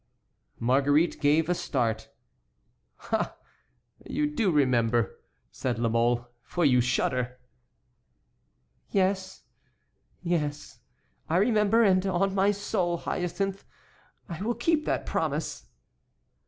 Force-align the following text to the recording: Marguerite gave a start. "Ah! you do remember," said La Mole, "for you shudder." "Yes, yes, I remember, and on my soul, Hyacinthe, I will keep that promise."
Marguerite 0.59 1.21
gave 1.21 1.47
a 1.47 1.53
start. 1.53 2.09
"Ah! 3.11 3.37
you 4.03 4.25
do 4.25 4.49
remember," 4.49 5.19
said 5.51 5.77
La 5.77 5.89
Mole, 5.89 6.27
"for 6.41 6.65
you 6.65 6.81
shudder." 6.81 7.37
"Yes, 8.89 9.43
yes, 10.23 10.79
I 11.29 11.37
remember, 11.37 11.83
and 11.83 12.03
on 12.07 12.33
my 12.33 12.49
soul, 12.49 12.97
Hyacinthe, 12.97 13.63
I 14.27 14.41
will 14.41 14.55
keep 14.55 14.85
that 14.85 15.05
promise." 15.05 15.67